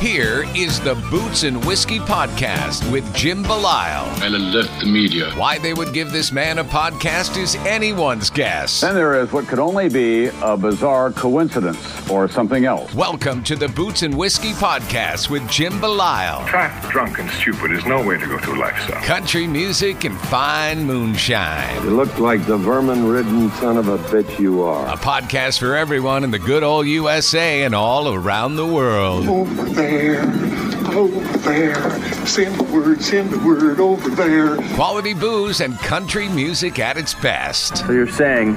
[0.00, 4.06] here is the Boots and Whiskey Podcast with Jim Belisle.
[4.22, 5.30] and alert the media.
[5.32, 8.80] Why they would give this man a podcast is anyone's guess.
[8.82, 11.78] Then there is what could only be a bizarre coincidence
[12.10, 12.92] or something else.
[12.94, 16.46] Welcome to the Boots and Whiskey Podcast with Jim Belisle.
[16.46, 19.02] Trapped, drunk, and stupid is no way to go through life, son.
[19.02, 21.82] Country music and fine moonshine.
[21.84, 24.86] You look like the vermin ridden son of a bitch you are.
[24.88, 29.26] A podcast for everyone in the good old USA and all around the world.
[29.28, 30.22] Oh, Over there,
[30.94, 32.26] over there.
[32.26, 34.56] Send the word, send the word over there.
[34.74, 37.78] Quality booze and country music at its best.
[37.78, 38.56] So you're saying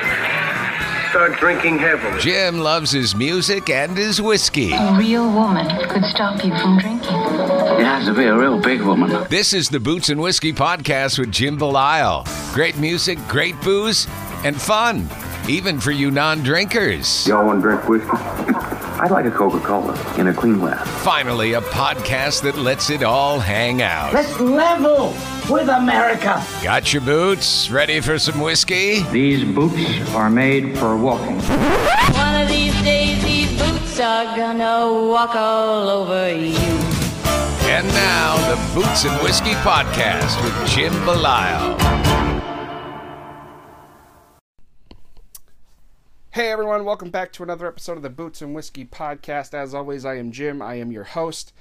[1.11, 2.17] start drinking heavily.
[2.21, 4.71] Jim loves his music and his whiskey.
[4.71, 7.09] A real woman could stop you from drinking.
[7.09, 9.27] It has to be a real big woman.
[9.29, 12.53] This is the Boots and Whiskey Podcast with Jim Belisle.
[12.53, 14.07] Great music, great booze,
[14.45, 15.09] and fun,
[15.49, 17.27] even for you non drinkers.
[17.27, 18.07] Y'all want to drink whiskey?
[19.01, 20.87] I'd like a Coca Cola in a clean glass.
[21.03, 24.13] Finally, a podcast that lets it all hang out.
[24.13, 25.13] Let's level
[25.51, 26.41] with America.
[26.63, 27.69] Got your boots?
[27.69, 29.03] Ready for some whiskey?
[29.11, 31.39] These boots are made for walking.
[31.41, 36.55] One of these days, these boots are gonna walk all over you.
[37.67, 41.77] And now, the Boots and Whiskey Podcast with Jim Belisle.
[46.31, 49.53] Hey everyone, welcome back to another episode of the Boots and Whiskey Podcast.
[49.53, 50.61] As always, I am Jim.
[50.61, 51.51] I am your host.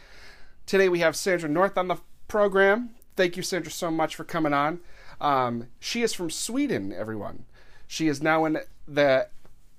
[0.65, 1.97] Today we have Sandra North on the
[2.29, 2.91] program.
[3.17, 4.81] Thank you, Sandra, so much for coming on.
[5.21, 7.45] Um, she is from Sweden, everyone.
[7.87, 9.29] She is now in the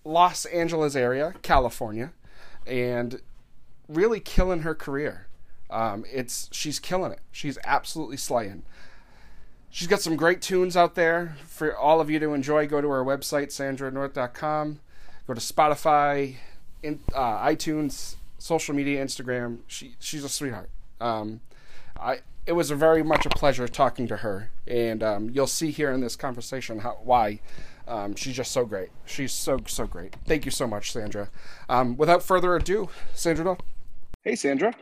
[0.03, 2.11] Los Angeles area, California,
[2.67, 3.21] and
[3.87, 5.27] really killing her career.
[5.69, 7.19] Um, it's she's killing it.
[7.31, 8.63] She's absolutely slaying.
[9.69, 12.67] She's got some great tunes out there for all of you to enjoy.
[12.67, 14.79] Go to her website, sandranorth.com.
[15.25, 16.35] Go to Spotify,
[16.83, 19.59] in, uh, iTunes, social media, Instagram.
[19.67, 20.69] She she's a sweetheart.
[20.99, 21.39] Um,
[21.97, 25.72] I it was a very much a pleasure talking to her, and um, you'll see
[25.72, 27.40] here in this conversation how why
[27.88, 28.90] um, she's just so great.
[29.06, 30.16] She's so so great.
[30.25, 31.29] Thank you so much, Sandra.
[31.69, 33.46] Um, without further ado, Sandra.
[33.46, 33.62] North.
[34.24, 34.74] Hey, Sandra.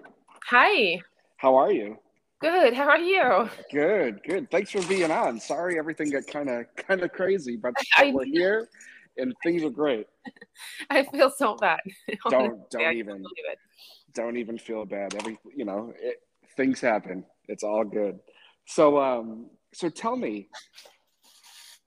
[0.47, 1.01] Hi.
[1.37, 1.97] How are you?
[2.41, 2.73] Good.
[2.73, 3.49] How are you?
[3.71, 4.49] Good, good.
[4.49, 5.39] Thanks for being on.
[5.39, 8.69] Sorry everything got kind of kind of crazy, but I we're here
[9.17, 10.07] and things are great.
[10.89, 11.79] I feel so bad.
[12.29, 13.59] Don't Honestly, don't even it.
[14.13, 15.13] don't even feel bad.
[15.15, 16.21] Every you know, it,
[16.55, 17.25] things happen.
[17.49, 18.19] It's all good.
[18.65, 20.47] So um so tell me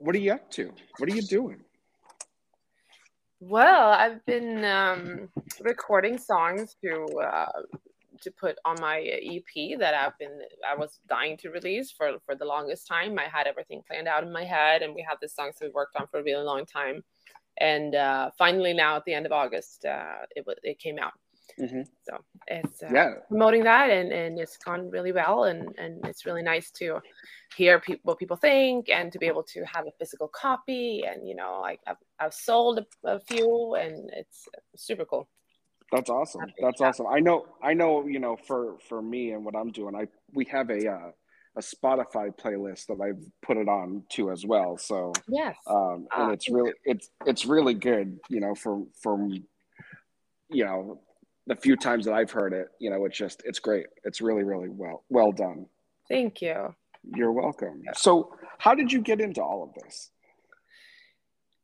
[0.02, 0.72] what are you up to?
[0.98, 1.60] What are you doing?
[3.38, 5.28] Well, I've been um,
[5.60, 7.62] recording songs to uh,
[8.20, 12.34] to put on my EP that I've been I was dying to release for for
[12.34, 13.18] the longest time.
[13.18, 15.96] I had everything planned out in my head, and we had the songs we worked
[15.96, 17.02] on for a really long time.
[17.58, 21.12] And uh, finally, now at the end of August, uh, it it came out.
[21.58, 21.86] Mhm.
[22.04, 22.18] So
[22.48, 23.14] it's uh, Yeah.
[23.28, 27.00] promoting that, and, and it's gone really well, and, and it's really nice to
[27.56, 31.28] hear peop what people think, and to be able to have a physical copy, and
[31.28, 35.28] you know, like I've, I've sold a, a few, and it's super cool.
[35.92, 36.46] That's awesome.
[36.60, 37.06] That's awesome.
[37.06, 37.46] I know.
[37.62, 38.06] I know.
[38.06, 41.10] You know, for for me and what I'm doing, I we have a uh,
[41.56, 44.78] a Spotify playlist that I've put it on to as well.
[44.78, 45.56] So Yes.
[45.66, 48.18] um, and it's really it's it's really good.
[48.28, 49.44] You know, from from
[50.48, 51.00] you know
[51.46, 53.86] the few times that I've heard it, you know, it's just it's great.
[54.04, 55.66] It's really really well well done.
[56.08, 56.74] Thank you.
[57.16, 57.82] You're welcome.
[57.94, 60.10] So, how did you get into all of this?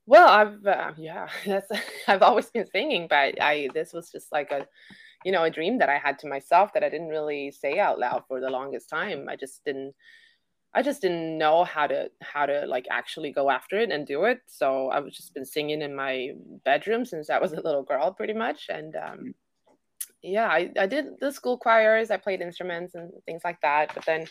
[0.07, 1.71] Well, I've uh, yeah, that's
[2.09, 4.67] I've always been singing, but I this was just like a
[5.25, 7.99] you know a dream that I had to myself that I didn't really say out
[7.99, 9.29] loud for the longest time.
[9.29, 9.95] I just didn't
[10.75, 14.25] I just didn't know how to how to like actually go after it and do
[14.25, 14.41] it.
[14.47, 16.31] So I've just been singing in my
[16.65, 18.67] bedroom since I was a little girl, pretty much.
[18.69, 19.35] And um,
[20.23, 22.11] yeah, I, I did the school choirs.
[22.11, 23.95] I played instruments and things like that.
[23.95, 24.27] But then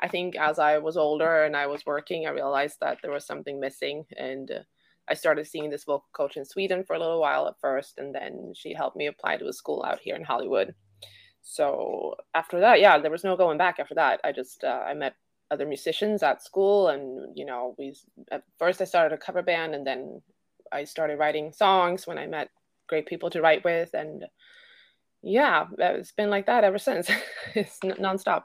[0.00, 3.26] I think as I was older and I was working, I realized that there was
[3.26, 4.04] something missing.
[4.16, 4.60] And uh,
[5.08, 8.14] I started seeing this vocal coach in Sweden for a little while at first, and
[8.14, 10.74] then she helped me apply to a school out here in Hollywood.
[11.42, 13.78] So after that, yeah, there was no going back.
[13.78, 15.14] After that, I just uh, I met
[15.50, 17.94] other musicians at school and you know we
[18.30, 20.20] at first i started a cover band and then
[20.72, 22.50] i started writing songs when i met
[22.86, 24.26] great people to write with and
[25.22, 27.10] yeah it's been like that ever since
[27.54, 28.44] it's n- nonstop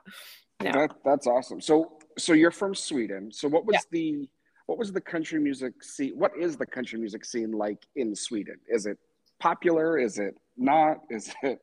[0.61, 0.71] yeah.
[0.71, 3.79] That, that's awesome so so you're from sweden so what was yeah.
[3.91, 4.29] the
[4.65, 8.57] what was the country music scene what is the country music scene like in sweden
[8.67, 8.97] is it
[9.39, 11.59] popular is it not is it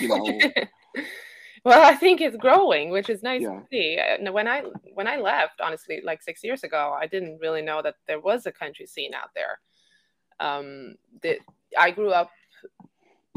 [0.00, 0.38] you know
[1.66, 3.58] Well, I think it's growing, which is nice yeah.
[3.58, 3.98] to see.
[4.30, 4.62] When I
[4.94, 8.46] when I left, honestly, like six years ago, I didn't really know that there was
[8.46, 9.58] a country scene out there.
[10.38, 10.94] Um,
[11.24, 11.38] that
[11.76, 12.30] I grew up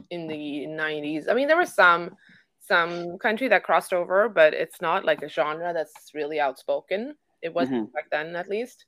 [0.10, 1.30] in the '90s.
[1.30, 2.16] I mean, there was some
[2.60, 7.16] some country that crossed over, but it's not like a genre that's really outspoken.
[7.42, 7.94] It wasn't mm-hmm.
[7.94, 8.86] back then, at least.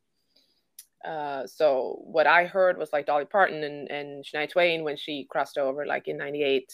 [1.06, 5.26] Uh, so what I heard was like Dolly Parton and, and Shania Twain when she
[5.30, 6.72] crossed over, like in '98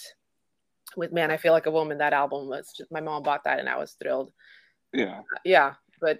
[0.95, 3.59] with man i feel like a woman that album was just my mom bought that
[3.59, 4.31] and i was thrilled
[4.93, 6.19] yeah yeah but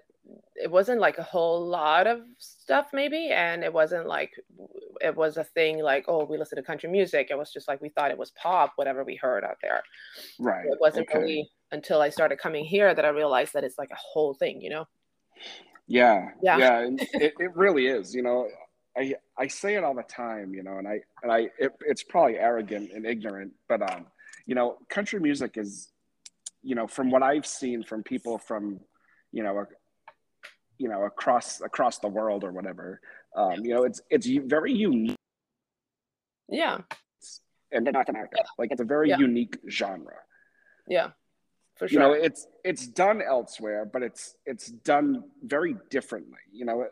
[0.56, 4.32] it wasn't like a whole lot of stuff maybe and it wasn't like
[5.02, 7.28] it was a thing like oh we listen to country music.
[7.30, 9.84] It was just like we thought it was pop whatever we heard out there.
[10.40, 10.66] Right.
[10.66, 11.20] It wasn't okay.
[11.20, 14.62] really until i started coming here that i realized that it's like a whole thing
[14.62, 14.86] you know?
[15.86, 16.30] Yeah.
[16.42, 16.58] Yeah.
[16.58, 18.48] Yeah it, it really is you know?
[18.98, 22.04] I i say it all the time you know and i and i it, it's
[22.04, 24.08] probably arrogant and ignorant but um
[24.48, 25.92] you know, country music is,
[26.64, 28.80] you know, from what I've seen from people from,
[29.32, 29.66] you know,
[30.78, 33.02] you know, across across the world or whatever,
[33.36, 35.16] um, you know, it's it's very unique.
[36.50, 36.80] Yeah.
[37.72, 39.18] And in North America, like it's a very yeah.
[39.18, 40.16] unique genre.
[40.88, 41.10] Yeah.
[41.76, 42.02] For sure.
[42.02, 46.40] You know, it's it's done elsewhere, but it's it's done very differently.
[46.52, 46.88] You know,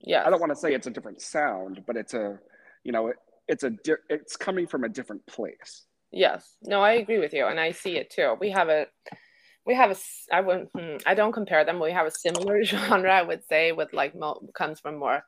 [0.00, 0.26] yeah.
[0.26, 2.38] I don't want to say it's a different sound, but it's a,
[2.82, 3.16] you know, it,
[3.46, 5.84] it's a di- it's coming from a different place.
[6.10, 6.56] Yes.
[6.62, 8.36] No, I agree with you, and I see it too.
[8.40, 8.86] We have a,
[9.64, 9.96] we have a.
[10.32, 10.70] I wouldn't.
[10.76, 11.80] Hmm, I don't compare them.
[11.80, 14.14] We have a similar genre, I would say, with like
[14.54, 15.24] comes from more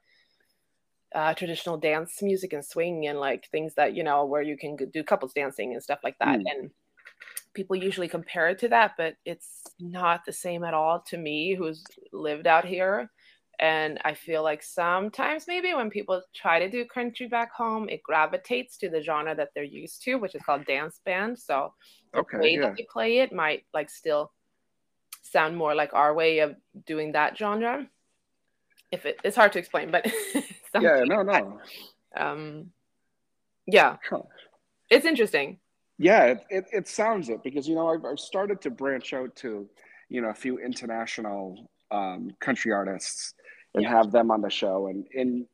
[1.15, 4.77] uh, traditional dance music and swing and like things that you know where you can
[4.77, 6.41] do couples dancing and stuff like that.
[6.41, 6.45] Mm.
[6.51, 6.71] And
[7.55, 11.55] people usually compare it to that, but it's not the same at all to me,
[11.55, 13.11] who's lived out here
[13.61, 18.03] and I feel like sometimes maybe when people try to do country back home, it
[18.03, 21.39] gravitates to the genre that they're used to, which is called dance band.
[21.39, 21.73] So
[22.13, 22.61] the okay, way yeah.
[22.63, 24.33] that they play it might like still
[25.23, 26.57] sound more like our way of
[26.87, 27.87] doing that genre.
[28.91, 30.07] If it, it's hard to explain, but
[30.81, 31.61] yeah, no, no.
[32.17, 32.71] Um,
[33.67, 34.23] yeah, huh.
[34.89, 35.59] it's interesting.
[35.99, 39.35] Yeah, it, it, it sounds it because you know I've, I've started to branch out
[39.37, 39.69] to
[40.09, 43.35] you know a few international um, country artists
[43.75, 43.91] and yeah.
[43.91, 44.87] have them on the show.
[44.89, 45.47] And and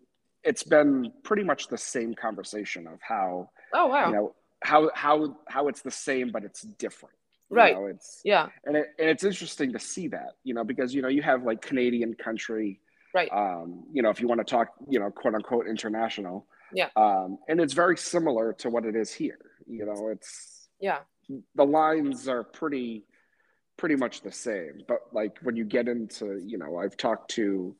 [0.43, 4.09] it's been pretty much the same conversation of how oh wow.
[4.09, 7.15] you know how how how it's the same but it's different.
[7.53, 7.75] Right.
[7.75, 8.47] you know, it's yeah.
[8.65, 11.43] and, it, and it's interesting to see that you know because you know you have
[11.43, 12.81] like canadian country
[13.13, 13.29] right.
[13.33, 16.89] um you know if you want to talk you know quote unquote international yeah.
[16.95, 19.39] um and it's very similar to what it is here.
[19.67, 20.99] You know it's yeah.
[21.57, 23.05] the lines are pretty
[23.77, 24.83] pretty much the same.
[24.87, 27.75] But like when you get into you know i've talked to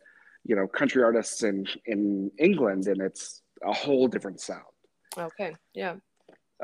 [0.45, 4.65] you know country artists in in England, and it's a whole different sound.
[5.17, 5.97] Okay, yeah.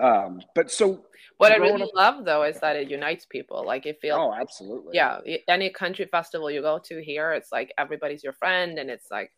[0.01, 1.07] Um, but so
[1.39, 3.65] what I really up, love though is that it unites people.
[3.65, 4.19] Like it feels.
[4.19, 4.93] Oh, absolutely.
[4.95, 5.19] Yeah,
[5.49, 9.33] any country festival you go to here, it's like everybody's your friend, and it's like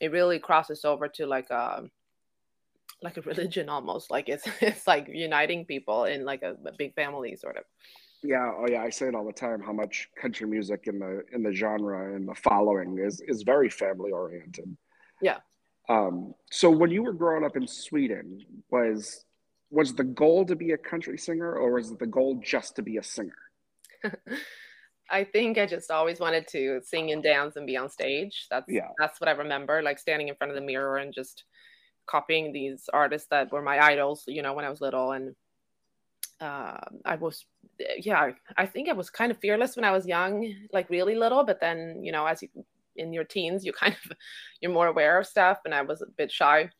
[0.00, 1.84] it really crosses over to like a
[3.02, 4.10] like a religion almost.
[4.10, 7.64] Like it's it's like uniting people in like a, a big family sort of.
[8.24, 11.22] Yeah, oh yeah, I say it all the time how much country music in the
[11.32, 14.76] in the genre and the following is is very family oriented.
[15.20, 15.38] Yeah.
[15.90, 18.40] Um, so when you were growing up in Sweden,
[18.70, 19.26] was
[19.70, 22.96] was the goal to be a country singer or was the goal just to be
[22.96, 23.36] a singer?
[25.10, 28.46] I think I just always wanted to sing and dance and be on stage.
[28.50, 28.88] That's yeah.
[28.98, 31.44] that's what I remember, like standing in front of the mirror and just
[32.06, 35.34] copying these artists that were my idols, you know, when I was little and
[36.44, 37.46] uh, I was,
[37.98, 41.44] yeah, I think I was kind of fearless when I was young, like really little.
[41.44, 42.48] But then, you know, as you
[42.96, 44.12] in your teens, you kind of
[44.60, 46.70] you're more aware of stuff, and I was a bit shy.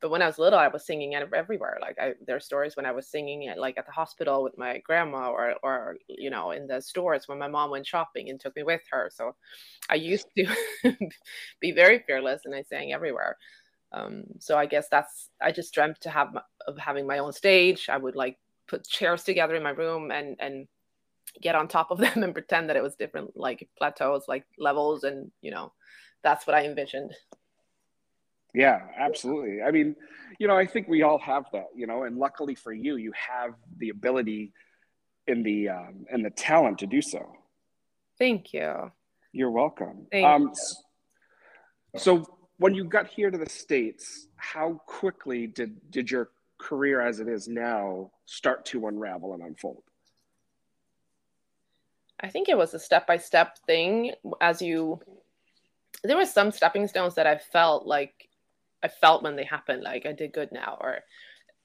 [0.00, 1.78] but when I was little, I was singing everywhere.
[1.80, 4.56] Like I, there are stories when I was singing at like at the hospital with
[4.58, 8.40] my grandma, or or you know in the stores when my mom went shopping and
[8.40, 9.10] took me with her.
[9.12, 9.34] So
[9.90, 10.46] I used to
[11.60, 13.36] be very fearless, and I sang everywhere.
[13.92, 16.28] Um, so I guess that's I just dreamt to have
[16.66, 17.88] of having my own stage.
[17.90, 18.38] I would like
[18.70, 20.68] put chairs together in my room and and
[21.42, 25.04] get on top of them and pretend that it was different like plateaus, like levels,
[25.04, 25.72] and you know
[26.22, 27.12] that's what I envisioned.
[28.54, 29.62] Yeah, absolutely.
[29.62, 29.94] I mean,
[30.40, 33.12] you know, I think we all have that, you know, and luckily for you, you
[33.12, 34.52] have the ability
[35.28, 37.32] and the um, and the talent to do so.
[38.18, 38.90] Thank you.
[39.32, 40.06] You're welcome.
[40.10, 40.52] Thank um,
[41.94, 42.00] you.
[42.00, 47.20] So when you got here to the states, how quickly did did your career as
[47.20, 49.82] it is now start to unravel and unfold?
[52.20, 55.00] I think it was a step by step thing as you
[56.04, 58.28] there were some stepping stones that I felt like
[58.82, 61.00] I felt when they happened, like I did good now, or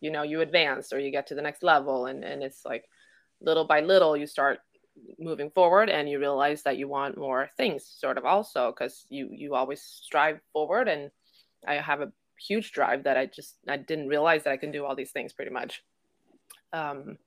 [0.02, 2.86] you know, you advance or you get to the next level, and and it's like
[3.42, 4.60] little by little you start
[5.20, 9.30] moving forward and you realize that you want more things sort of also because you
[9.32, 11.12] you always strive forward and
[11.68, 14.86] i have a huge drive that i just i didn't realize that i can do
[14.86, 15.84] all these things pretty much.
[16.74, 17.18] Um,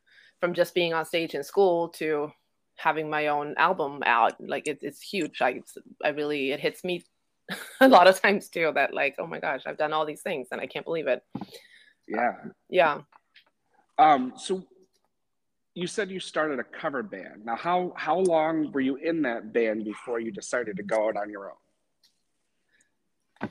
[0.41, 2.31] from just being on stage in school to
[2.77, 5.43] having my own album out like it, it's huge.
[5.43, 5.63] I,
[6.05, 7.05] I really it hits me
[7.81, 10.49] a lot of times too that like oh my gosh i've done all these things
[10.53, 11.23] and i can't believe it.
[12.07, 12.33] Yeah.
[12.45, 13.01] Uh, yeah.
[13.99, 14.65] Um so
[15.75, 17.45] you said you started a cover band.
[17.45, 21.17] Now how how long were you in that band before you decided to go out
[21.17, 21.57] on your own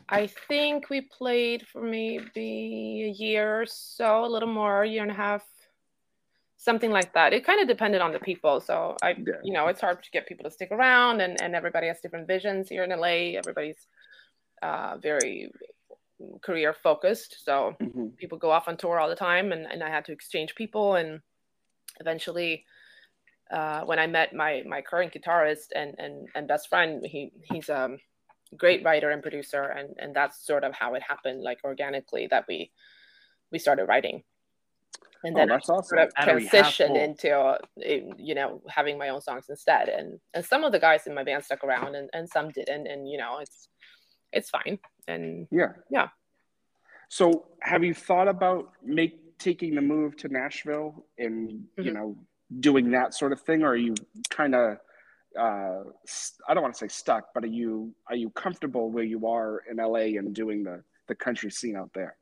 [0.09, 5.01] i think we played for maybe a year or so a little more a year
[5.01, 5.43] and a half
[6.57, 7.33] something like that.
[7.33, 8.59] It kind of depended on the people.
[8.59, 9.35] So I, yeah.
[9.43, 12.27] you know, it's hard to get people to stick around, and and everybody has different
[12.27, 13.37] visions here in LA.
[13.41, 13.87] Everybody's
[14.61, 15.51] uh, very
[16.41, 18.07] career focused, so mm-hmm.
[18.17, 20.95] people go off on tour all the time, and and I had to exchange people,
[20.95, 21.21] and
[21.99, 22.65] eventually.
[23.49, 27.69] Uh, when I met my my current guitarist and and and best friend, he he's
[27.69, 27.97] um,
[28.55, 32.45] great writer and producer, and and that's sort of how it happened, like organically that
[32.47, 32.71] we
[33.51, 34.23] we started writing.
[35.23, 35.83] And oh, then oh, awesome.
[35.83, 37.57] sort of transitioned into
[38.17, 39.89] you know having my own songs instead.
[39.89, 42.87] And and some of the guys in my band stuck around and, and some didn't
[42.87, 43.67] and you know it's
[44.31, 44.79] it's fine.
[45.07, 45.73] And yeah.
[45.89, 46.09] Yeah.
[47.09, 51.81] So have you thought about make taking the move to nashville and mm-hmm.
[51.81, 52.17] you know
[52.59, 53.63] doing that sort of thing?
[53.63, 53.95] Or are you
[54.29, 54.77] kind of
[55.37, 55.83] uh,
[56.47, 59.63] I don't want to say stuck, but are you are you comfortable where you are
[59.69, 62.17] in LA and doing the the country scene out there?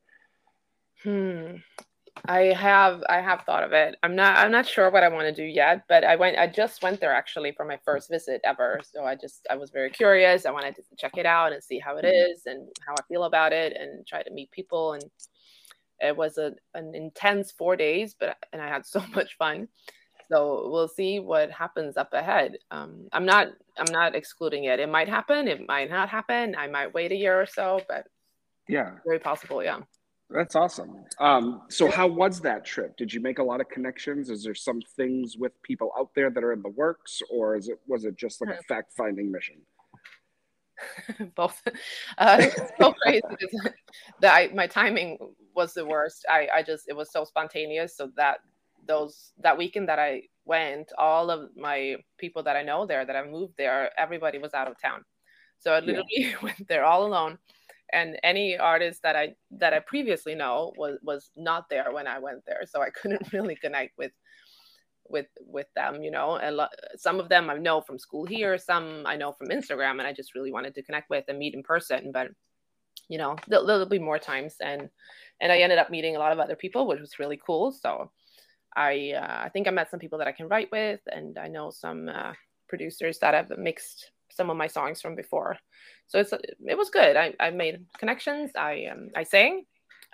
[1.04, 1.58] Hmm.
[2.28, 3.98] I have I have thought of it.
[4.02, 6.48] I'm not I'm not sure what I want to do yet, but I went I
[6.48, 8.80] just went there actually for my first visit ever.
[8.84, 10.46] So I just I was very curious.
[10.46, 12.50] I wanted to check it out and see how it mm-hmm.
[12.50, 15.04] and how I feel about it and try to meet people and
[16.02, 19.68] it was a, an intense 4 days, but and I had so much fun.
[20.32, 22.58] So we'll see what happens up ahead.
[22.72, 24.80] Um, I'm not I'm not excluding it.
[24.80, 26.56] It might happen, it might not happen.
[26.58, 28.08] I might wait a year or so, but
[28.68, 28.92] yeah.
[29.06, 29.80] Very possible, yeah.
[30.30, 31.06] That's awesome.
[31.20, 32.98] Um, so how was that trip?
[32.98, 34.30] Did you make a lot of connections?
[34.30, 37.70] Is there some things with people out there that are in the works, or is
[37.70, 39.58] it was it just like a fact finding mission?
[41.36, 41.62] Both.
[42.18, 43.22] Uh, it's so crazy
[44.22, 45.18] that I, my timing
[45.54, 46.26] was the worst.
[46.30, 47.96] I, I just it was so spontaneous.
[47.98, 48.40] So that
[48.86, 53.16] those that weekend that I went, all of my people that I know there that
[53.16, 55.04] I moved there, everybody was out of town.
[55.60, 56.36] So I literally yeah.
[56.42, 57.38] went there all alone.
[57.94, 62.20] And any artist that I that I previously know was was not there when I
[62.20, 64.12] went there, so I couldn't really connect with
[65.10, 66.38] with with them you know?
[66.38, 70.00] And lo- some of them i know from school here some i know from instagram
[70.00, 72.12] and i just really wanted to connect with and meet in person.
[72.12, 72.30] But
[73.08, 74.56] you know there'll, there'll be more times.
[74.62, 74.90] And
[75.42, 77.72] and i ended up meeting a lot of other people which was really cool.
[77.72, 78.12] So
[78.76, 81.48] i uh, i think i met some people that i can write with and i
[81.48, 82.34] know some uh,
[82.68, 85.58] producers that have mixed some of my songs from before.
[86.08, 87.16] So it's it was good.
[87.16, 88.52] I, I made connections.
[88.58, 89.64] I um, I sang.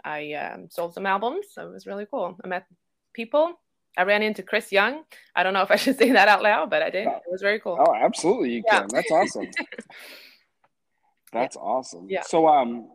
[0.03, 1.47] I um, sold some albums.
[1.51, 2.37] So it was really cool.
[2.43, 2.65] I met
[3.13, 3.53] people.
[3.97, 5.03] I ran into Chris Young.
[5.35, 7.07] I don't know if I should say that out loud, but I did.
[7.07, 7.77] It was very cool.
[7.79, 8.79] Oh, absolutely, you yeah.
[8.79, 8.87] can.
[8.89, 9.47] That's awesome.
[11.33, 11.61] That's yeah.
[11.61, 12.07] awesome.
[12.09, 12.23] Yeah.
[12.23, 12.89] So, um,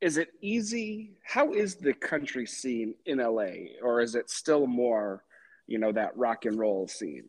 [0.00, 1.12] is it easy?
[1.24, 5.24] How is the country scene in LA, or is it still more,
[5.66, 7.24] you know, that rock and roll scene?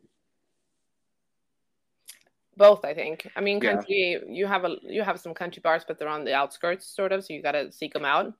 [2.57, 4.19] both i think i mean country yeah.
[4.27, 7.23] you have a you have some country bars but they're on the outskirts sort of
[7.23, 8.33] so you got to seek them out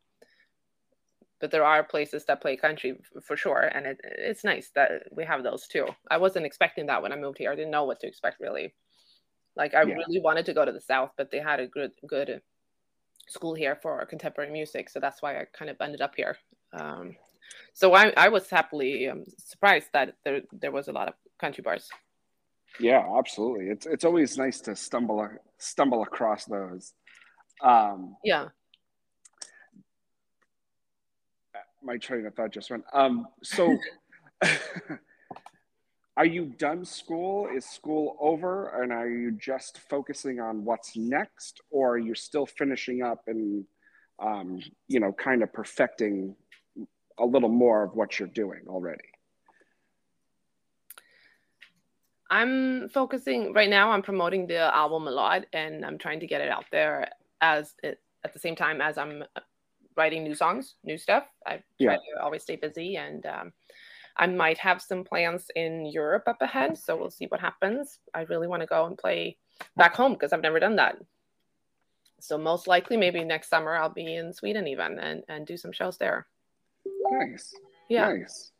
[1.39, 5.23] but there are places that play country for sure and it, it's nice that we
[5.23, 7.99] have those too i wasn't expecting that when i moved here i didn't know what
[7.99, 8.73] to expect really
[9.55, 9.93] like i yeah.
[9.93, 12.41] really wanted to go to the south but they had a good good
[13.27, 16.37] school here for contemporary music, so that's why I kind of ended up here.
[16.73, 17.15] Um,
[17.73, 21.61] so I, I was happily um, surprised that there there was a lot of country
[21.61, 21.89] bars.
[22.79, 23.67] Yeah, absolutely.
[23.67, 26.93] It's it's always nice to stumble stumble across those.
[27.61, 28.47] Um, yeah.
[31.83, 32.83] My train of thought just went.
[32.91, 33.77] Um, so,
[36.17, 37.47] are you done school?
[37.55, 42.47] Is school over, and are you just focusing on what's next, or are you still
[42.47, 43.63] finishing up and,
[44.19, 46.35] um, you know, kind of perfecting
[47.19, 49.03] a little more of what you're doing already?
[52.31, 53.91] I'm focusing right now.
[53.91, 57.09] I'm promoting the album a lot, and I'm trying to get it out there
[57.41, 59.23] as it, at the same time as I'm
[59.95, 61.25] writing new songs, new stuff.
[61.45, 61.95] I try yeah.
[61.95, 63.53] to always stay busy, and um,
[64.17, 66.77] I might have some plans in Europe up ahead.
[66.77, 67.99] So we'll see what happens.
[68.13, 69.37] I really want to go and play
[69.75, 70.97] back home because I've never done that.
[72.19, 75.71] So most likely, maybe next summer I'll be in Sweden even and and do some
[75.71, 76.25] shows there.
[77.11, 77.53] Nice.
[77.89, 78.09] Yeah.
[78.09, 78.51] Nice.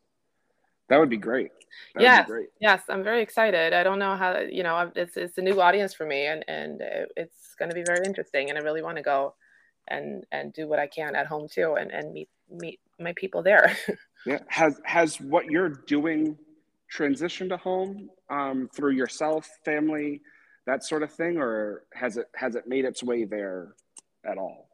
[0.90, 1.52] That would be great.
[1.96, 2.48] That yes, great.
[2.62, 3.74] yes, I'm very excited.
[3.74, 6.82] I don't know how you know it's it's a new audience for me, and and
[7.18, 8.50] it's going to be very interesting.
[8.50, 9.36] And I really want to go
[9.88, 13.44] and and do what I can at home too, and and meet meet my people
[13.44, 13.76] there.
[14.26, 16.38] yeah, has has what you're doing
[16.96, 20.22] transitioned to home um, through yourself, family,
[20.66, 23.74] that sort of thing, or has it has it made its way there
[24.26, 24.70] at all?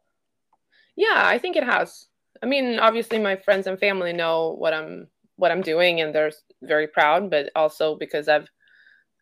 [0.96, 2.06] Yeah, I think it has.
[2.42, 6.32] I mean, obviously, my friends and family know what I'm what I'm doing, and they're
[6.62, 7.30] very proud.
[7.30, 8.48] But also because I've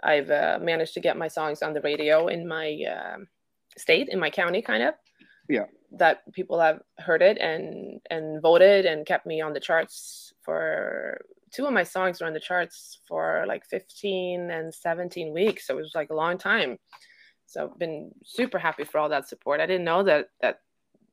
[0.02, 3.18] I've uh, managed to get my songs on the radio in my uh,
[3.76, 4.94] state, in my county, kind of.
[5.48, 5.66] Yeah.
[5.98, 11.20] That people have heard it and and voted and kept me on the charts for
[11.52, 15.66] two of my songs were on the charts for like 15 and 17 weeks.
[15.66, 16.78] So it was like a long time.
[17.46, 19.60] So I've been super happy for all that support.
[19.60, 20.60] I didn't know that that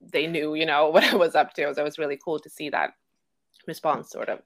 [0.02, 1.74] they knew, you know, what I was up to.
[1.74, 2.92] So it was really cool to see that
[3.68, 4.40] response, sort of.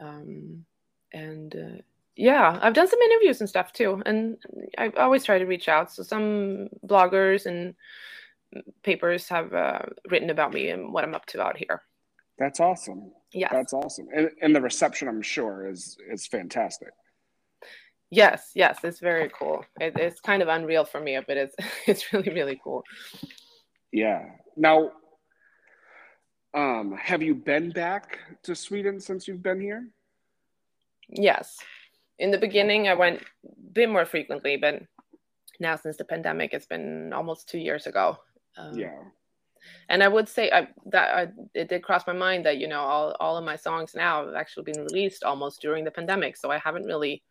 [0.00, 0.64] Um,
[1.12, 1.82] and uh,
[2.16, 4.36] yeah, I've done some interviews and stuff too, and
[4.76, 5.92] I always try to reach out.
[5.92, 7.74] So some bloggers and
[8.82, 9.80] papers have uh,
[10.10, 11.82] written about me and what I'm up to out here.
[12.38, 13.12] That's awesome.
[13.32, 16.90] Yeah, that's awesome, and, and the reception, I'm sure, is is fantastic.
[18.10, 19.64] Yes, yes, it's very cool.
[19.80, 21.54] It, it's kind of unreal for me, but it's
[21.86, 22.82] it's really really cool.
[23.92, 24.24] Yeah.
[24.56, 24.90] Now,
[26.52, 29.88] um, have you been back to Sweden since you've been here?
[31.08, 31.58] Yes.
[32.18, 34.82] In the beginning, I went a bit more frequently, but
[35.60, 38.18] now since the pandemic, it's been almost two years ago.
[38.56, 38.98] Um, yeah.
[39.88, 42.80] And I would say I, that I, it did cross my mind that you know
[42.80, 46.50] all all of my songs now have actually been released almost during the pandemic, so
[46.50, 47.22] I haven't really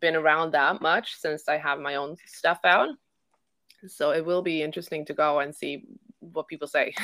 [0.00, 2.88] been around that much since I have my own stuff out.
[3.88, 5.84] So it will be interesting to go and see
[6.20, 6.94] what people say.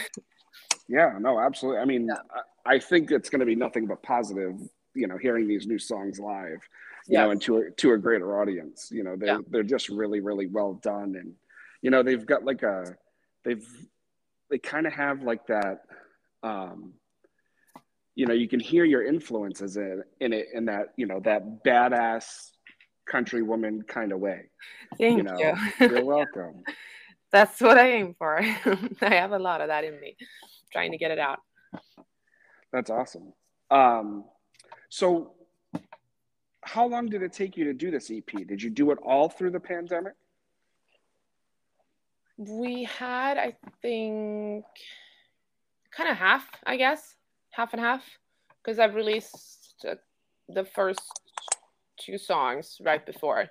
[0.89, 1.81] yeah, no, absolutely.
[1.81, 2.41] I mean, yeah.
[2.67, 4.55] I, I think it's going to be nothing but positive.
[4.95, 6.61] You know, hearing these new songs live,
[7.07, 7.19] you yes.
[7.19, 8.89] know, and to a, to a greater audience.
[8.91, 9.39] You know, they yeah.
[9.51, 11.35] they're just really really well done, and
[11.83, 12.97] you know they've got like a
[13.45, 13.67] they've
[14.51, 15.83] they kind of have like that.
[16.43, 16.95] Um,
[18.15, 21.65] you know, you can hear your influences in, in it in that you know that
[21.65, 22.51] badass
[23.09, 24.51] country woman kind of way.
[24.99, 25.23] Thank you.
[25.23, 25.55] Know, you.
[25.81, 26.63] you're welcome.
[27.33, 28.39] That's what I aim for.
[29.03, 30.17] I have a lot of that in me,
[30.73, 31.41] trying to get it out.
[32.73, 33.33] That's awesome.
[33.71, 34.25] Um,
[34.89, 35.35] so,
[36.63, 38.47] how long did it take you to do this EP?
[38.47, 40.15] Did you do it all through the pandemic?
[42.39, 44.65] We had, I think,
[45.91, 47.17] kind of half, I guess,
[47.51, 48.05] half and half,
[48.63, 49.85] because I've released
[50.49, 51.01] the first
[51.99, 53.47] two songs right before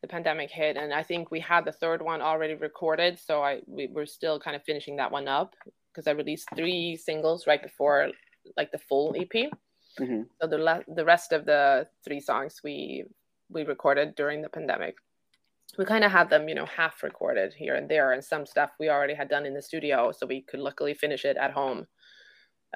[0.00, 3.60] the pandemic hit and i think we had the third one already recorded so i
[3.66, 5.54] we were still kind of finishing that one up.
[5.92, 8.10] Because i released three singles right before
[8.56, 9.50] like the full ep
[9.98, 10.22] mm-hmm.
[10.40, 13.04] so the le- the rest of the three songs we
[13.50, 14.94] we recorded during the pandemic
[15.76, 18.70] we kind of had them you know half recorded here and there and some stuff
[18.80, 21.86] we already had done in the studio so we could luckily finish it at home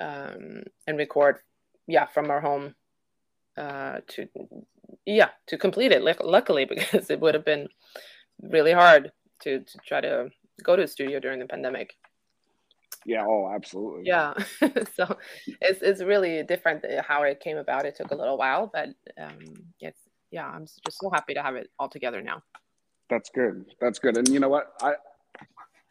[0.01, 1.39] um, and record
[1.87, 2.75] yeah from our home
[3.57, 4.27] uh, to
[5.07, 7.69] yeah to complete it luckily because it would have been
[8.43, 10.29] really hard to, to try to
[10.63, 11.95] go to a studio during the pandemic.
[13.05, 14.05] Yeah oh absolutely.
[14.07, 14.33] Yeah
[14.95, 15.17] so
[15.61, 17.85] it's, it's really different how it came about.
[17.85, 19.39] It took a little while but um,
[19.81, 19.99] it's
[20.33, 22.43] yeah i'm just so happy to have it all together now
[23.13, 24.95] that's good that's good and you know what i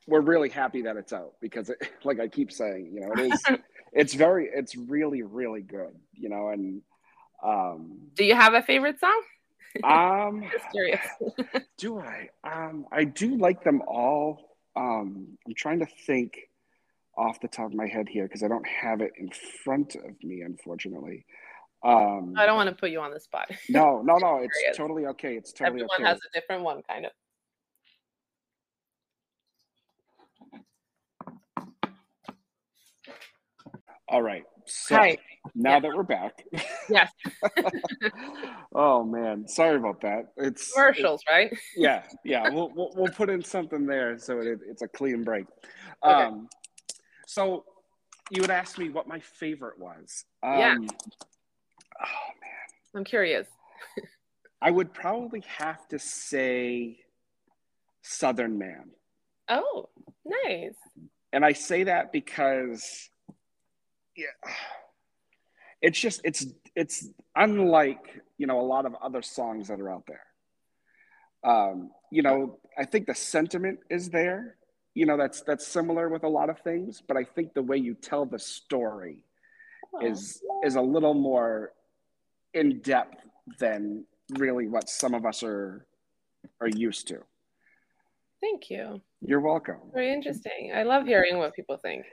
[0.07, 3.31] we're really happy that it's out because it, like i keep saying you know it
[3.31, 3.43] is
[3.93, 6.81] it's very it's really really good you know and
[7.43, 9.21] um, do you have a favorite song?
[9.86, 10.99] Um, Just curious.
[11.77, 12.27] do I?
[12.43, 16.49] Um, I do like them all Um, I'm trying to think
[17.17, 19.29] off the top of my head here because I don't have it in
[19.63, 21.25] front of me, unfortunately.
[21.84, 23.50] Um, I don't want to put you on the spot.
[23.70, 24.38] no, no, no.
[24.44, 25.36] It's totally okay.
[25.36, 26.04] It's totally Everyone okay.
[26.04, 27.12] has a different one, kind of.
[34.08, 34.44] All right.
[34.65, 35.17] So Hi.
[35.56, 35.80] now Yeah.
[35.80, 36.44] that we're back.
[36.89, 37.12] Yes.
[38.76, 40.34] oh man, sorry about that.
[40.38, 41.52] It's Commercials, right?
[41.76, 42.50] yeah, yeah.
[42.50, 45.46] We'll, we'll we'll put in something there so it, it's a clean break.
[46.04, 46.13] Okay.
[46.13, 46.50] Um,
[47.26, 47.63] so
[48.30, 50.26] you would ask me what my favorite was.
[50.44, 50.78] Um, Yeah.
[52.02, 53.48] Oh man, I'm curious.
[54.62, 57.00] I would probably have to say
[58.02, 58.92] Southern Man.
[59.50, 59.90] Oh,
[60.26, 60.76] nice.
[61.34, 63.10] And I say that because
[64.16, 64.26] yeah,
[65.82, 70.08] it's just it's it's unlike, you know, a lot of other songs that are out
[70.08, 70.26] there.
[71.44, 74.58] Um, you know, I think the sentiment is there.
[74.94, 77.78] You know, that's that's similar with a lot of things, but I think the way
[77.78, 79.24] you tell the story
[80.02, 81.72] is is a little more
[82.54, 83.18] in depth
[83.60, 84.06] than
[84.38, 85.86] really what some of us are
[86.60, 87.20] are used to.
[88.42, 89.02] Thank you.
[89.22, 89.78] You're welcome.
[89.94, 90.72] Very interesting.
[90.76, 92.06] I love hearing what people think.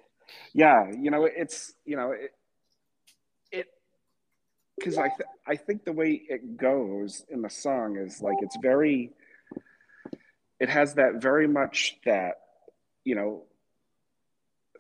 [0.53, 2.33] Yeah, you know, it's you know it
[3.51, 3.66] it
[4.77, 8.57] because I th- I think the way it goes in the song is like it's
[8.61, 9.12] very
[10.61, 12.35] it has that very much that
[13.05, 13.44] you know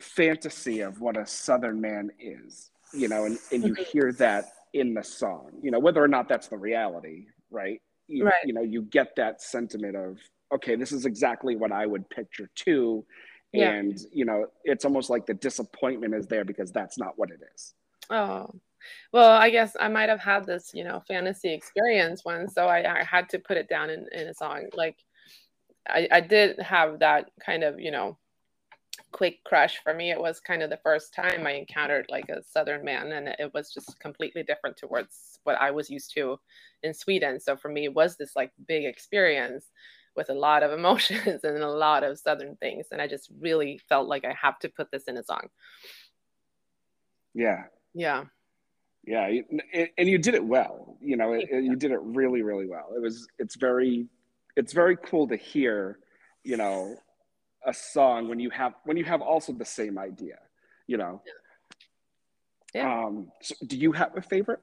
[0.00, 3.82] fantasy of what a southern man is you know and, and you mm-hmm.
[3.90, 8.24] hear that in the song you know whether or not that's the reality right you,
[8.24, 8.44] Right.
[8.44, 10.18] you know you get that sentiment of
[10.52, 13.04] okay this is exactly what i would picture too
[13.52, 13.70] Yeah.
[13.72, 17.40] and you know it's almost like the disappointment is there because that's not what it
[17.54, 17.74] is
[18.10, 18.48] Oh,
[19.12, 23.00] well, I guess I might have had this, you know, fantasy experience once, so I,
[23.00, 24.68] I had to put it down in, in a song.
[24.74, 24.96] Like,
[25.86, 28.16] I, I did have that kind of, you know,
[29.12, 30.10] quick crush for me.
[30.10, 33.52] It was kind of the first time I encountered like a Southern man, and it
[33.54, 36.38] was just completely different towards what I was used to
[36.82, 37.40] in Sweden.
[37.40, 39.66] So for me, it was this like big experience
[40.16, 43.80] with a lot of emotions and a lot of Southern things, and I just really
[43.88, 45.48] felt like I have to put this in a song.
[47.34, 48.24] yeah Yeah.
[49.04, 49.26] yeah
[49.96, 53.00] and- you did it well you know it, you did it really really well it
[53.00, 54.06] was it's very
[54.56, 55.98] it's very cool to hear
[56.42, 56.96] you know
[57.66, 60.38] a song when you have when you have also the same idea
[60.86, 61.20] you know
[62.74, 63.04] Yeah.
[63.04, 64.60] um so do you have a favorite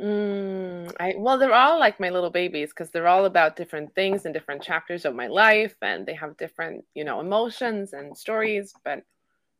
[0.00, 4.24] Mm, I well, they're all like my little babies because they're all about different things
[4.24, 8.72] and different chapters of my life, and they have different, you know, emotions and stories.
[8.84, 9.02] But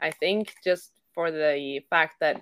[0.01, 2.41] I think just for the fact that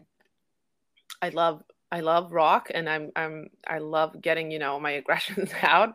[1.23, 5.51] I love I love rock and I'm I'm I love getting, you know, my aggressions
[5.63, 5.95] out.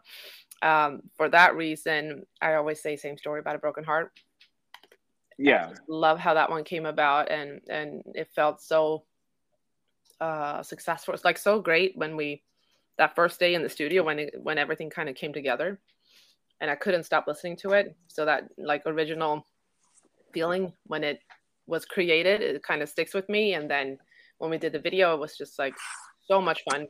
[0.63, 4.11] Um, for that reason, I always say same story about a broken heart.
[5.37, 9.03] yeah Love how that one came about and and it felt so
[10.21, 11.13] uh successful.
[11.13, 12.43] It's like so great when we
[12.97, 15.79] that first day in the studio when it, when everything kind of came together
[16.61, 17.95] and I couldn't stop listening to it.
[18.07, 19.45] So that like original
[20.33, 21.19] feeling when it
[21.67, 23.53] was created, it kind of sticks with me.
[23.53, 23.97] And then
[24.37, 25.75] when we did the video, it was just like
[26.25, 26.87] so much fun.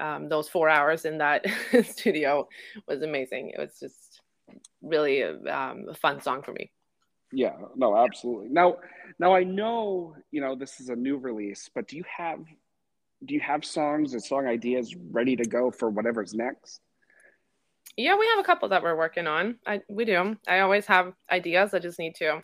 [0.00, 1.44] Um, those four hours in that
[1.84, 2.48] studio
[2.88, 3.50] was amazing.
[3.50, 4.20] It was just
[4.82, 6.72] really um, a fun song for me.
[7.32, 8.76] yeah no absolutely now
[9.20, 12.40] now i know you know this is a new release but do you have
[13.24, 16.80] do you have songs and song ideas ready to go for whatever's next
[17.96, 19.58] Yeah, we have a couple that we're working on.
[19.66, 20.36] I we do.
[20.48, 21.74] I always have ideas.
[21.74, 22.40] I just need to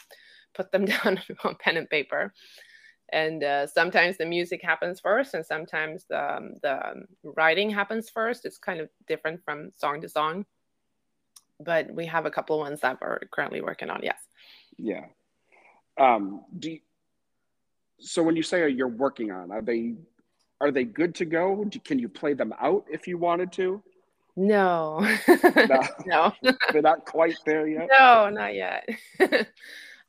[0.55, 2.33] put them down on pen and paper.
[3.13, 8.11] And uh, sometimes the music happens first, and sometimes the um, the um, writing happens
[8.11, 8.45] first.
[8.45, 10.45] It's kind of different from song to song.
[11.61, 14.01] But we have a couple ones that we're currently working on.
[14.03, 14.19] Yes.
[14.77, 15.07] Yeah.
[15.99, 16.81] Um, do you,
[17.99, 19.95] so when you say you're working on, are they
[20.61, 21.65] are they good to go?
[21.65, 23.83] Do, can you play them out if you wanted to?
[24.37, 25.07] No.
[25.69, 26.33] No, no.
[26.73, 27.89] they're not quite there yet.
[27.91, 28.89] no, not yet.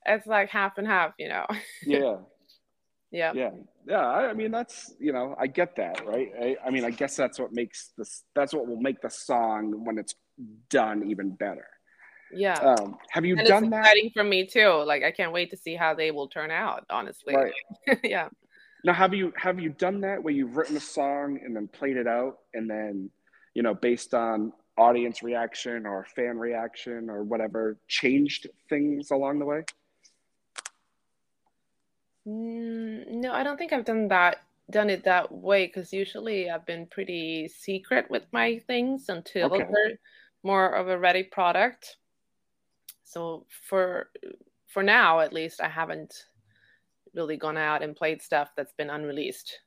[0.05, 1.45] it's like half and half, you know.
[1.85, 2.17] Yeah,
[3.11, 3.31] yeah.
[3.33, 3.51] yeah,
[3.87, 4.05] yeah.
[4.05, 6.29] I, I mean, that's you know, I get that, right?
[6.41, 8.23] I, I mean, I guess that's what makes this.
[8.35, 10.15] That's what will make the song when it's
[10.69, 11.67] done even better.
[12.31, 12.53] Yeah.
[12.55, 13.79] Um, have you and done it's that?
[13.79, 14.83] exciting for me too.
[14.85, 16.85] Like I can't wait to see how they will turn out.
[16.89, 17.53] Honestly, Right.
[18.03, 18.29] yeah.
[18.83, 21.97] Now, have you have you done that where you've written a song and then played
[21.97, 23.09] it out, and then
[23.53, 29.45] you know, based on audience reaction or fan reaction or whatever, changed things along the
[29.45, 29.63] way?
[32.27, 34.41] Mm, no, I don't think I've done that.
[34.69, 39.63] Done it that way because usually I've been pretty secret with my things until Okay.
[39.71, 39.97] they're
[40.43, 41.97] more of a ready product.
[43.05, 44.09] so for
[44.67, 46.25] for now at least I haven't
[47.13, 49.59] really gone out and played stuff that's been unreleased.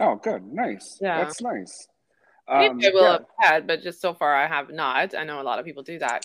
[0.00, 0.98] Oh, good, nice.
[1.02, 1.18] Yeah.
[1.22, 1.88] that's nice.
[2.48, 3.12] Maybe Um, I will yeah.
[3.12, 5.14] have had, but just so far I have not.
[5.14, 6.24] I know a lot of people do that.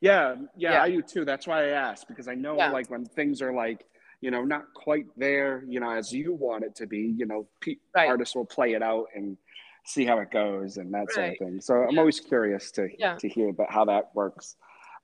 [0.00, 0.82] Yeah, yeah, Yeah.
[0.82, 1.24] I do too.
[1.26, 2.70] That's why I asked because I know Yeah.
[2.72, 3.84] like when things are like,
[4.20, 7.46] you know, not quite there, you know, as you want it to be, you know,
[7.60, 8.08] pe- Right.
[8.08, 9.36] artists will play it out and
[9.84, 11.60] see how it goes and that sort of thing.
[11.60, 13.16] So I'm always curious to Yeah.
[13.16, 14.56] to hear about how that works.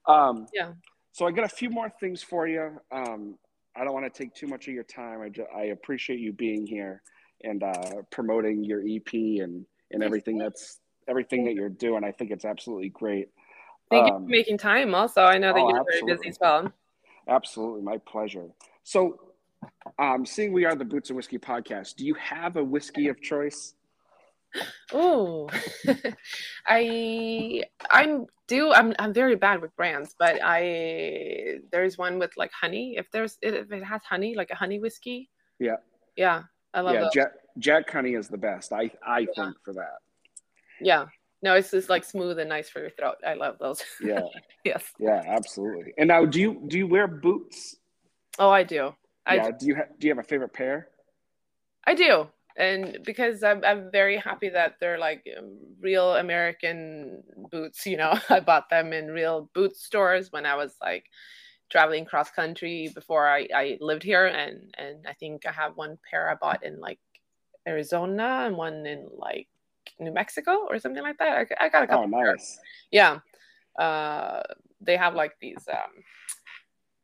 [0.07, 0.73] Um, Yeah.
[1.11, 2.79] so I got a few more things for you.
[2.91, 3.37] Um,
[3.75, 5.21] I don't want to take too much of your time.
[5.21, 7.01] I, ju- I appreciate you being here
[7.43, 12.03] and uh, promoting your EP and and everything that's everything that you're doing.
[12.03, 13.29] I think it's absolutely great.
[13.89, 15.23] Thank you Um, for making time also.
[15.23, 16.71] I know that oh, you're very busy as well.
[17.27, 18.49] Absolutely, my pleasure.
[18.83, 19.19] So,
[19.97, 23.21] um, seeing we are the Boots and Whiskey podcast, do you have a whiskey of
[23.21, 23.73] choice?
[24.91, 25.49] Oh,
[26.67, 32.51] I I'm do I'm I'm very bad with brands, but I there's one with like
[32.51, 32.95] honey.
[32.97, 35.77] If there's if it has honey, like a honey whiskey, Yeah,
[36.15, 36.43] yeah,
[36.73, 37.09] I love yeah.
[37.13, 38.73] Jack Jack Honey is the best.
[38.73, 39.97] I I think for that.
[40.79, 41.05] Yeah,
[41.41, 43.15] no, it's just like smooth and nice for your throat.
[43.25, 43.81] I love those.
[44.01, 44.21] Yeah,
[44.63, 44.83] yes.
[44.99, 45.93] yeah, absolutely.
[45.97, 47.77] And now, do you do you wear boots?
[48.39, 48.93] Oh, I do.
[49.25, 49.51] I yeah.
[49.51, 50.89] Do you ha- do you have a favorite pair?
[51.85, 52.27] I do.
[52.55, 58.17] And because I'm, I'm very happy that they're like um, real American boots, you know,
[58.29, 61.05] I bought them in real boot stores when I was like
[61.71, 64.27] traveling cross country before I, I lived here.
[64.27, 66.99] And, and I think I have one pair I bought in like
[67.67, 69.47] Arizona and one in like
[69.99, 71.47] New Mexico or something like that.
[71.59, 72.05] I, I got a couple.
[72.05, 72.59] Oh, nice.
[72.91, 73.19] Yeah.
[73.79, 74.43] Uh,
[74.79, 76.03] they have like these, um,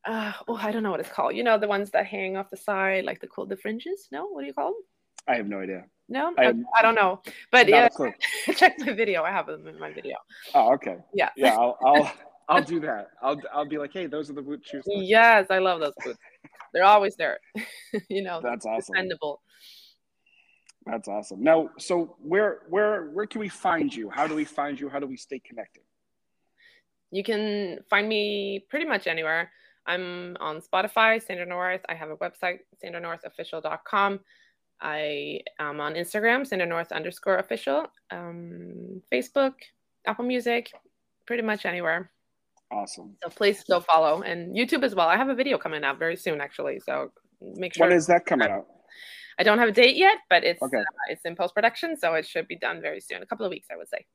[0.06, 1.36] uh, oh, I don't know what it's called.
[1.36, 4.08] You know, the ones that hang off the side, like the cool, the fringes.
[4.12, 4.82] No, what do you call them?
[5.28, 5.86] I have no idea.
[6.08, 7.22] No, I I, don't know.
[7.52, 7.90] But yeah,
[8.56, 9.24] check my video.
[9.24, 10.16] I have them in my video.
[10.56, 10.98] Oh, okay.
[11.14, 11.30] Yeah.
[11.36, 12.12] Yeah, I'll I'll,
[12.50, 13.10] I'll do that.
[13.22, 14.84] I'll I'll be like, hey, those are the boot shoes.
[14.88, 16.18] Yes, I love those boots.
[16.74, 17.40] They're always there.
[18.10, 18.94] you know, That's awesome.
[18.94, 19.42] dependable.
[20.86, 21.44] That's awesome.
[21.44, 24.10] Now, so where where where can we find you?
[24.10, 24.90] How do we find you?
[24.90, 25.84] How do we stay connected?
[27.12, 29.52] You can find me pretty much anywhere.
[29.94, 31.82] I'm on Spotify, Sandra North.
[31.90, 34.20] I have a website, sandranorthofficial.com.
[34.82, 39.54] I am on Instagram, Sandra North underscore official, um, Facebook,
[40.06, 40.72] Apple Music,
[41.26, 42.12] pretty much anywhere.
[42.72, 43.16] Awesome.
[43.24, 45.08] So please go follow and YouTube as well.
[45.08, 46.80] I have a video coming out very soon, actually.
[46.80, 47.88] So make sure.
[47.88, 48.68] When is that coming out?
[49.40, 50.78] I don't have a date yet, but it's Okay.
[50.78, 53.24] uh, it's in post production, so it should be done very soon.
[53.24, 54.06] A couple of weeks, I would say.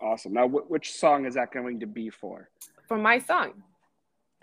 [0.00, 0.32] Awesome.
[0.32, 2.48] Now, wh- which song is that going to be for?
[2.88, 3.62] For my song,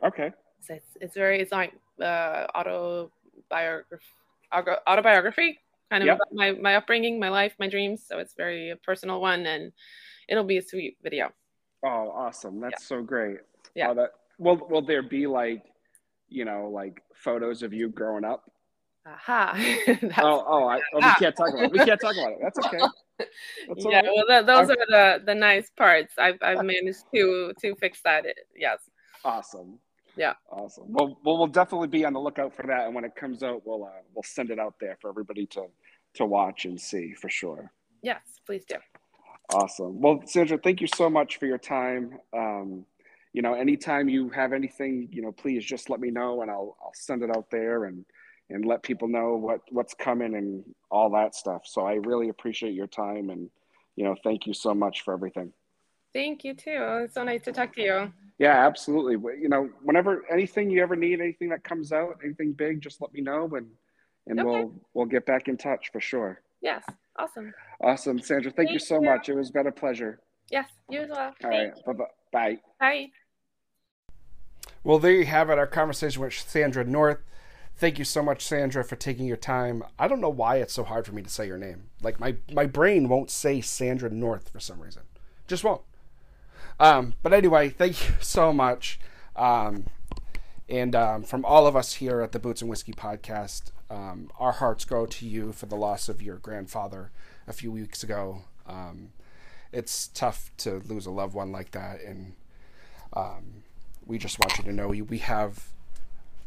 [0.04, 0.32] Okay.
[0.62, 4.06] So it's it's very it's like uh, autobiography,
[4.54, 6.20] autobiography, kind of Yep.
[6.34, 8.04] my my upbringing, my life, my dreams.
[8.08, 9.72] So it's very a personal one, and
[10.28, 11.32] it'll be a sweet video.
[11.84, 12.60] Oh, awesome.
[12.60, 13.38] That's so great.
[13.76, 13.90] Yeah.
[13.90, 15.64] Oh, that will will there be like,
[16.28, 18.52] you know, like photos of you growing up?
[19.06, 19.54] Aha.
[20.22, 21.72] Oh, oh, I, oh, we can't talk about it.
[21.72, 22.40] We can't talk about it.
[22.42, 22.80] That's okay.
[23.20, 24.10] That's yeah, right.
[24.16, 26.14] well, th- those are the the nice parts.
[26.18, 28.26] I've I've managed to to fix that.
[28.56, 28.80] Yes.
[29.24, 29.80] Awesome.
[30.20, 30.34] Yeah.
[30.52, 30.84] Awesome.
[30.90, 33.62] Well, well, we'll definitely be on the lookout for that, and when it comes out,
[33.66, 35.68] we'll uh, we'll send it out there for everybody to
[36.16, 37.72] to watch and see for sure.
[38.02, 38.76] Yes, please do.
[39.54, 40.02] Awesome.
[40.02, 42.20] Well, Sandra, thank you so much for your time.
[42.36, 42.86] Um,
[43.32, 46.76] you know, anytime you have anything, you know, please just let me know, and I'll
[46.84, 48.04] I'll send it out there and
[48.50, 51.62] and let people know what what's coming and all that stuff.
[51.64, 53.50] So I really appreciate your time, and
[53.96, 55.54] you know, thank you so much for everything.
[56.14, 56.78] Thank you too.
[56.80, 58.14] Oh, it's so nice to talk to you.
[58.40, 59.14] Yeah, absolutely.
[59.40, 63.14] You know, whenever anything you ever need, anything that comes out, anything big, just let
[63.14, 63.68] me know, and
[64.28, 64.48] and Okay.
[64.48, 66.42] we'll we'll get back in touch for sure.
[66.62, 66.84] Yes.
[67.18, 67.54] Awesome.
[67.82, 68.52] Awesome, Sandra.
[68.52, 69.10] Thank, you so you.
[69.10, 69.30] much.
[69.30, 70.20] It was been a pleasure.
[70.50, 70.70] Yes.
[70.90, 71.34] You as well.
[71.44, 71.74] All right.
[71.86, 72.06] Bye bye.
[72.32, 72.58] Bye.
[72.80, 73.08] Bye.
[74.84, 77.20] Well, there you have it, our conversation with Sandra North.
[77.76, 79.84] Thank you so much, Sandra, for taking your time.
[79.98, 81.90] I don't know why it's so hard for me to say your name.
[82.02, 85.04] Like my my brain won't say Sandra North for some reason.
[85.48, 85.82] Just won't.
[86.80, 89.00] Um, but anyway, thank you so much.
[89.36, 89.86] Um,
[90.68, 94.52] and um, from all of us here at the Boots and Whiskey podcast, um, our
[94.52, 97.12] hearts go to you for the loss of your grandfather
[97.48, 98.44] a few weeks ago.
[98.68, 99.10] Um,
[99.72, 102.34] it's tough to lose a loved one like that, and
[103.14, 103.64] um,
[104.06, 105.70] we just want you to know we, have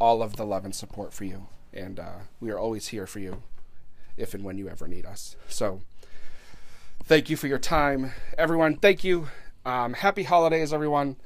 [0.00, 3.18] all of the love and support for you, and uh, we are always here for
[3.18, 3.42] you
[4.16, 5.36] if and when you ever need us.
[5.48, 5.80] So,
[7.04, 8.76] thank you for your time, everyone.
[8.76, 9.28] Thank you.
[9.64, 11.16] Um, happy holidays, everyone.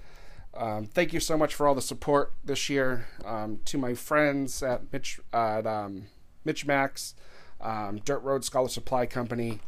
[0.54, 3.06] Um, thank you so much for all the support this year.
[3.24, 6.04] Um, to my friends at Mitch at um,
[6.44, 7.14] Mitch Max,
[7.60, 9.60] um, Dirt Road Scholar Supply Company,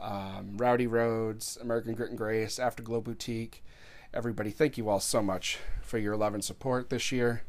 [0.00, 3.64] um, Rowdy Roads, American Grit and Grace, Afterglow Boutique,
[4.12, 7.42] everybody, thank you all so much for your love and support this year.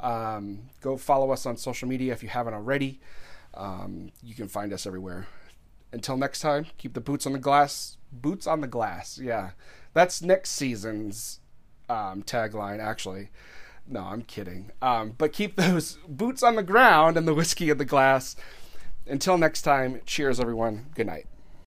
[0.00, 3.00] Um, go follow us on social media if you haven't already.
[3.56, 5.26] You can find us everywhere.
[5.92, 7.96] Until next time, keep the boots on the glass.
[8.12, 9.18] Boots on the glass.
[9.18, 9.50] Yeah,
[9.98, 11.40] that's next season's
[11.88, 12.78] um, tagline.
[12.78, 13.30] Actually,
[13.86, 14.70] no, I'm kidding.
[14.80, 18.36] Um, but keep those boots on the ground and the whiskey in the glass.
[19.06, 20.86] Until next time, cheers, everyone.
[20.94, 21.26] Good night.